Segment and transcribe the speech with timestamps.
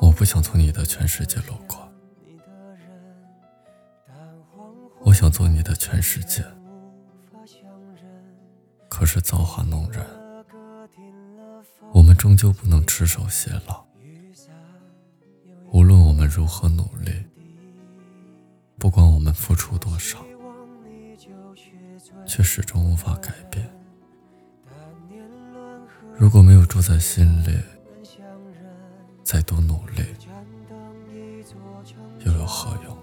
[0.00, 1.88] 我不想从你的全世界路过，
[5.00, 6.44] 我想做你的全世界。
[8.88, 10.04] 可是造化弄人，
[11.92, 13.84] 我们终究不能执手偕老。
[15.70, 17.12] 无论我们如何努力，
[18.78, 20.18] 不管我们付出多少，
[22.26, 23.68] 却始终无法改变。
[26.16, 27.56] 如果没有住在心里，
[29.30, 30.02] 再多努力
[32.24, 32.96] 又有何用？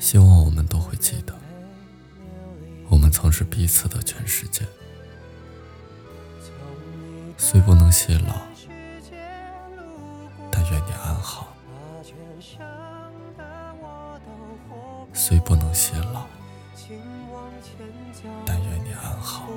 [0.00, 1.32] 希望我们都会记得，
[2.90, 4.66] 我们曾是彼此的全世界。
[7.38, 8.42] 虽不能偕老，
[10.50, 11.54] 但愿你安好。
[15.12, 16.26] 虽不能偕老，
[18.44, 19.48] 但愿你安好。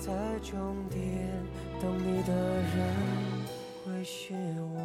[0.00, 1.28] 在终点
[1.80, 2.76] 等你的人
[3.84, 4.34] 会是
[4.74, 4.76] 我。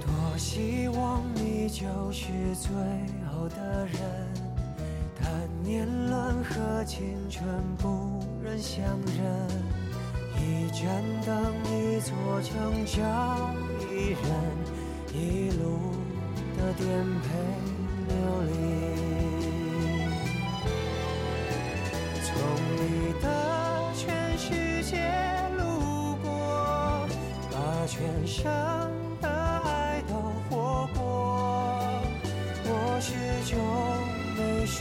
[0.00, 1.80] 多希望你就
[2.12, 2.70] 是最
[3.30, 3.98] 后的人，
[5.18, 7.46] 但年轮和青春
[7.78, 9.48] 不忍相认，
[10.36, 13.00] 一盏灯，一座城，找
[13.90, 14.20] 一人。
[15.14, 15.92] 一路
[16.56, 16.88] 的颠
[17.20, 17.28] 沛
[18.08, 18.14] 流
[18.48, 18.50] 离，
[22.22, 22.30] 从
[22.76, 23.24] 你的
[23.94, 24.02] 全
[24.38, 24.92] 世界
[25.58, 25.60] 路
[26.22, 27.06] 过，
[27.50, 27.54] 把
[27.86, 28.40] 全生
[29.20, 30.14] 的爱都
[30.48, 31.00] 活过。
[32.64, 32.68] 我
[33.00, 33.10] 始
[33.50, 33.52] 终
[34.36, 34.80] 没说，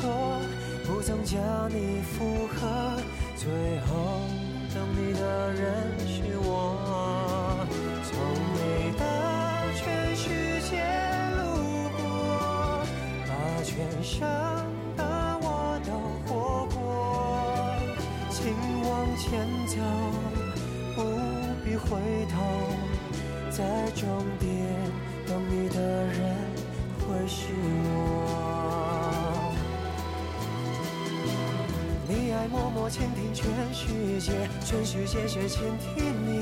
[0.86, 2.60] 不曾将你附和，
[3.36, 3.50] 最
[3.82, 3.90] 后
[4.74, 5.62] 等你的人
[6.08, 7.41] 是我。
[14.12, 14.28] 人生
[14.98, 15.04] 的
[15.42, 15.90] 我都
[16.28, 16.76] 活过，
[18.30, 18.44] 请
[18.84, 19.78] 往前走，
[20.96, 21.00] 不
[21.64, 21.88] 必回
[22.30, 22.36] 头，
[23.50, 24.04] 在终
[24.38, 24.50] 点
[25.26, 26.36] 等你的人
[27.00, 27.54] 会是
[27.86, 27.88] 我。
[32.10, 34.34] 你爱默默倾听全世界，
[34.66, 36.42] 全世界却倾听你，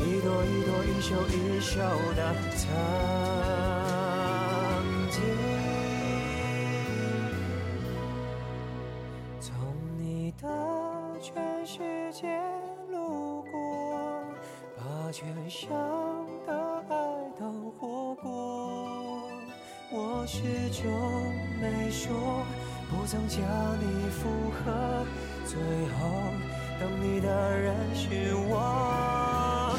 [0.00, 1.80] 一朵一朵，一首一首
[2.14, 2.68] 的曾
[5.10, 5.63] 经。
[10.40, 10.48] 的
[11.20, 12.26] 全世界
[12.90, 13.50] 路过，
[14.76, 15.70] 把全生
[16.46, 16.52] 的
[16.88, 16.94] 爱
[17.38, 18.24] 都活过。
[19.92, 20.90] 我始终
[21.60, 22.44] 没说，
[22.90, 23.40] 不曾将
[23.78, 25.06] 你附和，
[25.46, 25.98] 最后
[26.80, 29.78] 等你的人是我。